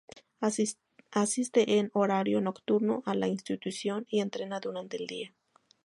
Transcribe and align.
Asiste 1.13 1.77
en 1.77 1.91
horario 1.93 2.41
nocturno 2.41 3.03
a 3.05 3.13
la 3.13 3.27
institución, 3.27 4.07
y 4.09 4.21
entrena 4.21 4.59
durante 4.59 4.97
el 4.97 5.05
día. 5.05 5.31